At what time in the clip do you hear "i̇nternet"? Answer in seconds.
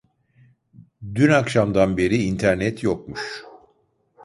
2.23-2.83